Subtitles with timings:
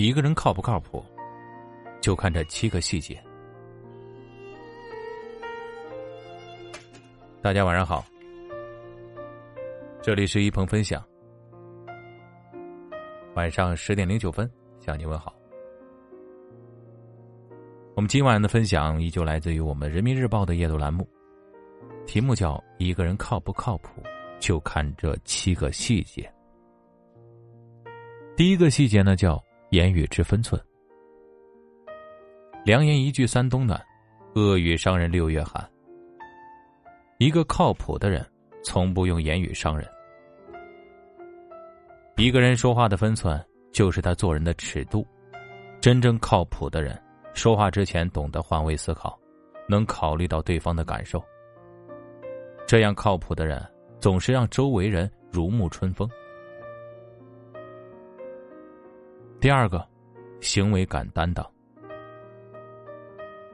[0.00, 1.04] 一个人靠不靠谱，
[2.00, 3.22] 就看这七个细节。
[7.42, 8.02] 大家晚上好，
[10.00, 11.04] 这里是一鹏分享。
[13.34, 15.34] 晚上十点零九分向你问好。
[17.94, 21.06] 我们今晚的分享依旧来自于我们人民日报的夜读栏目，
[22.06, 24.02] 题目叫“一个人靠不靠谱，
[24.38, 26.32] 就看这七个细节”。
[28.34, 29.38] 第一个细节呢，叫
[29.70, 30.60] 言语之分寸。
[32.64, 33.80] 良言一句三冬暖，
[34.34, 35.64] 恶语伤人六月寒。
[37.18, 38.28] 一个靠谱的人，
[38.64, 39.88] 从不用言语伤人。
[42.16, 43.40] 一个人说话的分寸，
[43.72, 45.06] 就是他做人的尺度。
[45.80, 47.00] 真正靠谱的人，
[47.32, 49.16] 说话之前懂得换位思考，
[49.68, 51.22] 能考虑到对方的感受。
[52.66, 53.64] 这样靠谱的人，
[54.00, 56.10] 总是让周围人如沐春风。
[59.40, 59.82] 第二个，
[60.42, 61.50] 行为敢担当。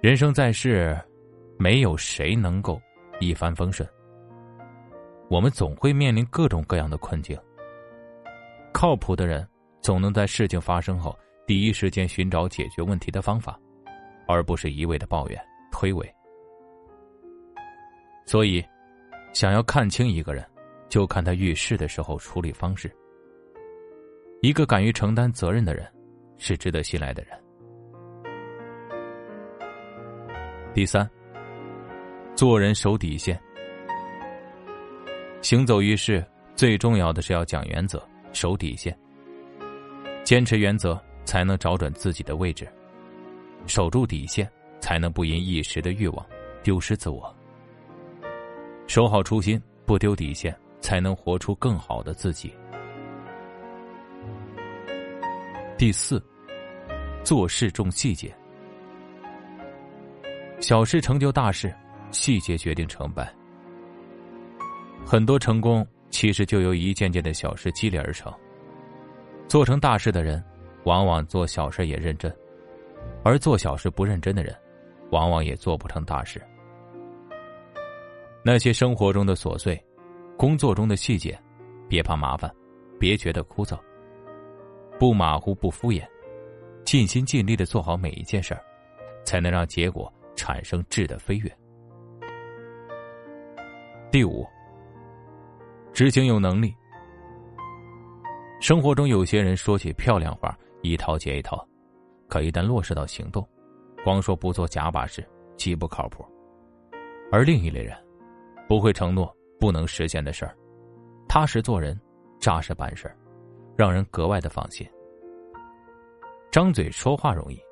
[0.00, 0.98] 人生在世，
[1.56, 2.80] 没有谁能够
[3.20, 3.88] 一帆风顺。
[5.30, 7.38] 我们总会面临各种各样的困境。
[8.72, 9.46] 靠谱的人
[9.80, 13.56] 总能在事情发生后第一时间寻找解决问题的方法，
[14.26, 16.04] 而不是一味的抱怨推诿。
[18.26, 18.64] 所以，
[19.32, 20.44] 想要看清一个人，
[20.88, 22.92] 就看他遇事的时候处理方式。
[24.40, 25.84] 一个敢于承担责任的人，
[26.36, 27.36] 是值得信赖的人。
[30.72, 31.08] 第三，
[32.36, 33.40] 做人守底线。
[35.42, 38.00] 行走于世，最重要的是要讲原则。
[38.32, 38.96] 守底线，
[40.22, 42.64] 坚持原则，才能找准自己的位置；
[43.66, 46.24] 守住底线，才能不因一时的欲望
[46.62, 47.34] 丢失自我。
[48.86, 52.54] 守好初心，不丢底线，才能活出更好的自己。
[55.78, 56.20] 第四，
[57.22, 58.34] 做事重细节。
[60.58, 61.72] 小事成就大事，
[62.10, 63.32] 细节决定成败。
[65.06, 65.86] 很多成功。
[66.10, 68.32] 其实就由一件件的小事积累而成。
[69.46, 70.42] 做成大事的人，
[70.84, 72.32] 往往做小事也认真；
[73.22, 74.56] 而做小事不认真的人，
[75.10, 76.42] 往往也做不成大事。
[78.42, 79.78] 那些生活中的琐碎，
[80.34, 81.38] 工作中的细节，
[81.90, 82.50] 别怕麻烦，
[82.98, 83.78] 别觉得枯燥，
[84.98, 86.04] 不马虎不敷衍，
[86.84, 88.60] 尽心尽力的做好每一件事儿，
[89.24, 91.50] 才能让结果产生质的飞跃。
[94.10, 94.46] 第五。
[95.92, 96.72] 执行有能力。
[98.60, 101.66] 生活中有些人说起漂亮话一套接一套，
[102.28, 103.44] 可一旦落实到行动，
[104.04, 105.26] 光说不做假把式，
[105.56, 106.24] 极不靠谱。
[107.32, 107.96] 而另一类人，
[108.68, 110.56] 不会承诺不能实现的事儿，
[111.28, 112.00] 踏实做人，
[112.38, 113.16] 扎实办事儿，
[113.78, 114.84] 让人格外的放心。
[116.50, 117.62] 张嘴说话容易，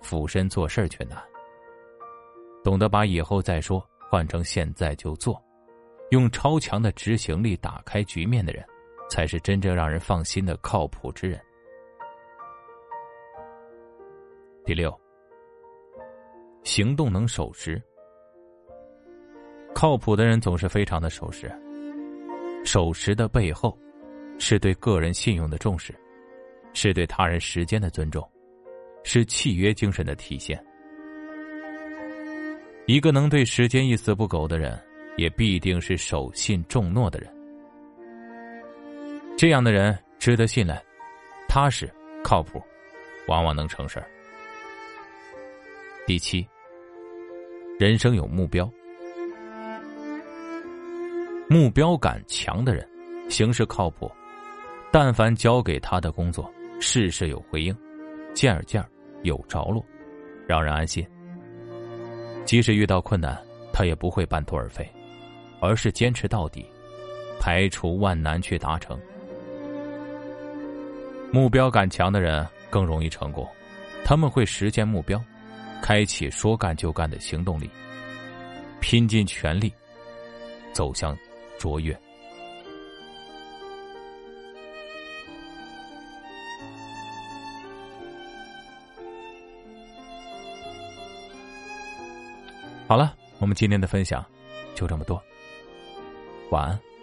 [0.00, 1.16] 俯身做事却难。
[2.64, 5.40] 懂得把以后再说换成现在就做。
[6.10, 8.66] 用超强的执行力打开局面的人，
[9.08, 11.40] 才是真正让人放心的靠谱之人。
[14.64, 14.92] 第六，
[16.64, 17.80] 行动能守时。
[19.72, 21.48] 靠谱的人总是非常的守时。
[22.64, 23.78] 守时的背后，
[24.46, 25.94] 是对个人信用的重视，
[26.74, 28.22] 是对他人时间的尊重，
[29.02, 30.62] 是契约精神的体现。
[32.86, 34.78] 一个能对时间一丝不苟的人。
[35.16, 37.32] 也必定是守信重诺的人，
[39.38, 40.82] 这样的人值得信赖、
[41.48, 41.88] 踏实、
[42.24, 42.60] 靠谱，
[43.28, 44.10] 往往能成事儿。
[46.04, 46.44] 第七，
[47.78, 48.68] 人生有目标，
[51.48, 52.84] 目标感强的人，
[53.30, 54.10] 行事靠谱，
[54.94, 57.76] 但凡交给他的工作，事事有回应，
[58.32, 58.80] 件件
[59.24, 59.84] 有着落，
[60.46, 61.04] 让人安心。
[62.44, 63.36] 即使遇到困难，
[63.72, 64.88] 他也不会半途而废。
[65.60, 66.64] 而是坚持到底，
[67.40, 68.96] 排除万难去达成。
[71.32, 73.44] 目标感强的人更容易成功，
[74.04, 75.20] 他们会实现目标，
[75.82, 77.68] 开启说干就干的行动力，
[78.80, 79.72] 拼尽全力
[80.72, 81.18] 走向
[81.58, 81.98] 卓越。
[92.86, 94.24] 好了，我们今天的分享
[94.74, 95.20] 就这么多。
[96.50, 96.93] 晚安。